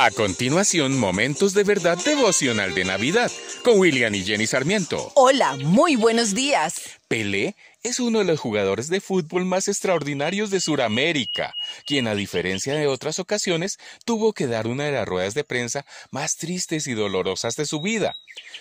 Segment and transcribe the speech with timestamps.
[0.00, 3.32] A continuación, momentos de verdad devocional de Navidad
[3.64, 5.10] con William y Jenny Sarmiento.
[5.16, 6.76] Hola, muy buenos días.
[7.08, 11.54] Pelé es uno de los jugadores de fútbol más extraordinarios de Sudamérica,
[11.86, 15.86] quien a diferencia de otras ocasiones tuvo que dar una de las ruedas de prensa
[16.10, 18.14] más tristes y dolorosas de su vida.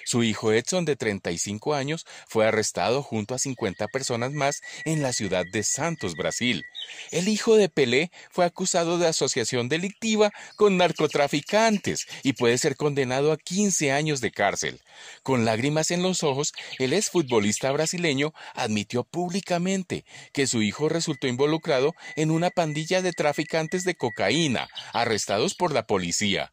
[0.06, 5.14] Su hijo Edson, de 35 años, fue arrestado junto a 50 personas más en la
[5.14, 6.64] ciudad de Santos, Brasil.
[7.12, 13.32] El hijo de Pelé fue acusado de asociación delictiva con narcotraficantes y puede ser condenado
[13.32, 14.80] a 15 años de cárcel.
[15.24, 21.96] Con lágrimas en los ojos, el exfutbolista brasileño admitió públicamente que su hijo resultó involucrado
[22.16, 26.52] en una pandilla de traficantes de cocaína, arrestados por la policía.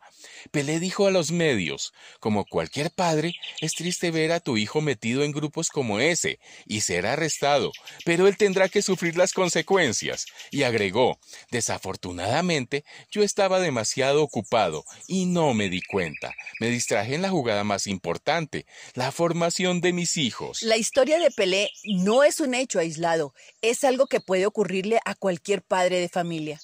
[0.51, 5.23] Pelé dijo a los medios, como cualquier padre, es triste ver a tu hijo metido
[5.24, 7.73] en grupos como ese y ser arrestado,
[8.05, 10.27] pero él tendrá que sufrir las consecuencias.
[10.50, 11.19] Y agregó,
[11.50, 16.34] desafortunadamente, yo estaba demasiado ocupado y no me di cuenta.
[16.61, 20.62] Me distraje en la jugada más importante, la formación de mis hijos.
[20.62, 25.14] La historia de Pelé no es un hecho aislado, es algo que puede ocurrirle a
[25.14, 26.61] cualquier padre de familia.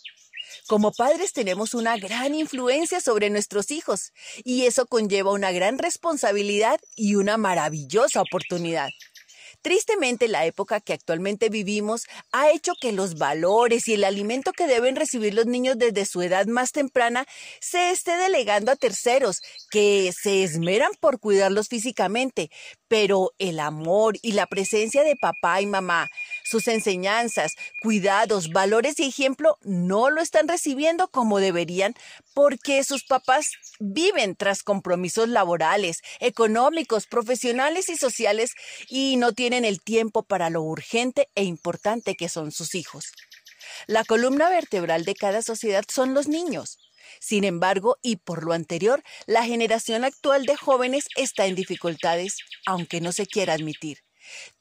[0.66, 4.12] Como padres tenemos una gran influencia sobre nuestros hijos
[4.44, 8.88] y eso conlleva una gran responsabilidad y una maravillosa oportunidad.
[9.62, 14.66] Tristemente, la época que actualmente vivimos ha hecho que los valores y el alimento que
[14.66, 17.26] deben recibir los niños desde su edad más temprana
[17.60, 22.50] se esté delegando a terceros que se esmeran por cuidarlos físicamente,
[22.88, 26.08] pero el amor y la presencia de papá y mamá,
[26.50, 31.94] sus enseñanzas, cuidados, valores y ejemplo no lo están recibiendo como deberían
[32.34, 38.54] porque sus papás viven tras compromisos laborales, económicos, profesionales y sociales
[38.88, 43.12] y no tienen el tiempo para lo urgente e importante que son sus hijos.
[43.86, 46.78] La columna vertebral de cada sociedad son los niños.
[47.20, 53.00] Sin embargo, y por lo anterior, la generación actual de jóvenes está en dificultades, aunque
[53.00, 53.98] no se quiera admitir.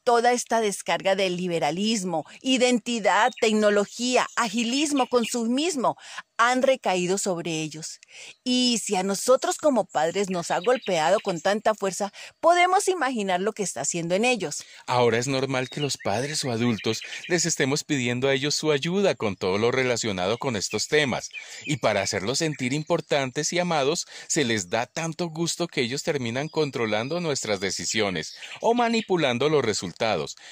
[0.04, 5.96] Toda esta descarga del liberalismo, identidad, tecnología, agilismo, consumismo
[6.40, 8.00] han recaído sobre ellos.
[8.42, 13.52] Y si a nosotros como padres nos ha golpeado con tanta fuerza, podemos imaginar lo
[13.52, 14.64] que está haciendo en ellos.
[14.86, 19.14] Ahora es normal que los padres o adultos les estemos pidiendo a ellos su ayuda
[19.14, 21.28] con todo lo relacionado con estos temas.
[21.66, 26.48] Y para hacerlos sentir importantes y amados, se les da tanto gusto que ellos terminan
[26.48, 29.99] controlando nuestras decisiones o manipulando los resultados.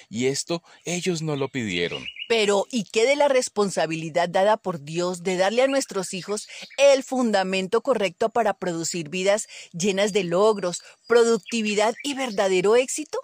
[0.09, 2.05] Y esto ellos no lo pidieron.
[2.29, 7.03] Pero, ¿y qué de la responsabilidad dada por Dios de darle a nuestros hijos el
[7.03, 13.19] fundamento correcto para producir vidas llenas de logros, productividad y verdadero éxito?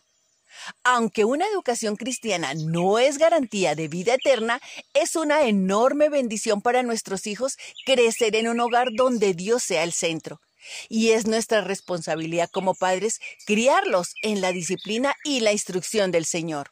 [0.83, 4.61] Aunque una educación cristiana no es garantía de vida eterna,
[4.95, 9.93] es una enorme bendición para nuestros hijos crecer en un hogar donde Dios sea el
[9.93, 10.41] centro.
[10.89, 16.71] Y es nuestra responsabilidad como padres criarlos en la disciplina y la instrucción del Señor.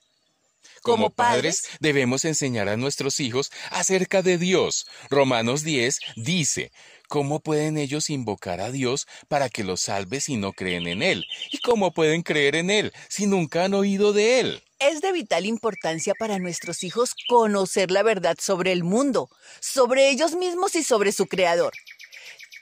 [0.82, 4.86] Como padres debemos enseñar a nuestros hijos acerca de Dios.
[5.10, 6.72] Romanos 10 dice,
[7.08, 11.24] ¿cómo pueden ellos invocar a Dios para que los salve si no creen en Él?
[11.52, 14.62] ¿Y cómo pueden creer en Él si nunca han oído de Él?
[14.80, 19.28] Es de vital importancia para nuestros hijos conocer la verdad sobre el mundo,
[19.60, 21.74] sobre ellos mismos y sobre su Creador,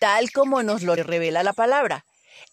[0.00, 2.06] tal como nos lo revela la palabra.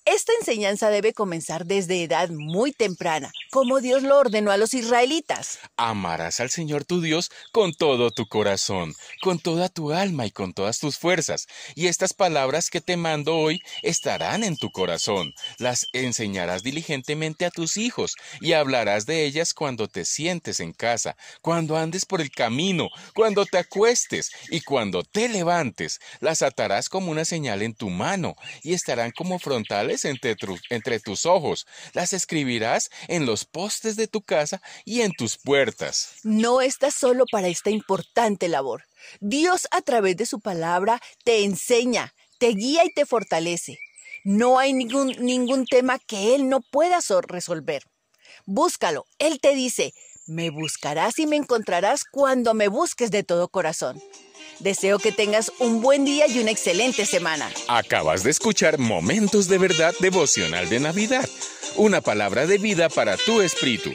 [0.06, 5.60] Esta enseñanza debe comenzar desde edad muy temprana, como Dios lo ordenó a los israelitas.
[5.76, 10.54] Amarás al Señor tu Dios con todo tu corazón, con toda tu alma y con
[10.54, 11.48] todas tus fuerzas.
[11.76, 15.34] Y estas palabras que te mando hoy estarán en tu corazón.
[15.58, 21.18] Las enseñarás diligentemente a tus hijos y hablarás de ellas cuando te sientes en casa,
[21.42, 26.00] cuando andes por el camino, cuando te acuestes y cuando te levantes.
[26.22, 29.40] Las atarás como una señal en tu mano y estarán como
[29.82, 36.14] entre, tus ojos, las escribirás en los postes de tu casa y en tus puertas.
[36.24, 38.84] No estás solo para esta importante labor.
[39.20, 43.78] Dios a través de su palabra te enseña, te guía y te fortalece.
[44.24, 47.84] No hay ningún, ningún tema que Él no pueda resolver.
[48.46, 49.06] Búscalo.
[49.20, 49.94] Él te dice,
[50.28, 54.02] me buscarás y me encontrarás cuando me busques de todo corazón.
[54.60, 57.50] Deseo que tengas un buen día y una excelente semana.
[57.68, 61.30] Acabas de escuchar Momentos de Verdad devocional de Navidad.
[61.76, 63.92] Una palabra de vida para tu espíritu.